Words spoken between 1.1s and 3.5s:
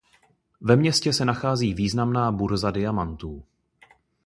se nachází významná burza diamantů.